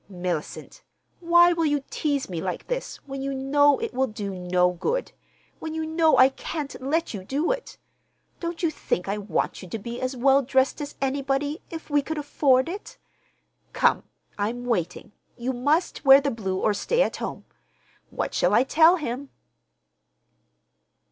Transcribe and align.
"Mellicent, 0.09 0.81
why 1.19 1.53
will 1.53 1.67
you 1.67 1.83
tease 1.91 2.27
me 2.27 2.41
like 2.41 2.65
this, 2.65 2.95
when 3.05 3.21
you 3.21 3.35
know 3.35 3.77
it 3.77 3.93
will 3.93 4.07
do 4.07 4.31
no 4.33 4.71
good?—when 4.71 5.75
you 5.75 5.85
know 5.85 6.17
I 6.17 6.29
can't 6.29 6.75
let 6.81 7.13
you 7.13 7.23
do 7.23 7.51
it? 7.51 7.77
Don't 8.39 8.63
you 8.63 8.71
think 8.71 9.07
I 9.07 9.19
want 9.19 9.61
you 9.61 9.69
to 9.69 9.77
be 9.77 10.01
as 10.01 10.17
well 10.17 10.41
dressed 10.41 10.81
as 10.81 10.95
anybody, 11.03 11.61
if 11.69 11.91
we 11.91 12.01
could 12.01 12.17
afford 12.17 12.67
it? 12.67 12.97
Come, 13.73 14.01
I'm 14.39 14.65
waiting. 14.65 15.11
You 15.37 15.53
must 15.53 16.03
wear 16.03 16.19
the 16.19 16.31
blue 16.31 16.57
or 16.57 16.73
stay 16.73 17.03
at 17.03 17.17
home. 17.17 17.45
What 18.09 18.33
shall 18.33 18.55
I 18.55 18.63
tell 18.63 18.95
him?" 18.95 19.29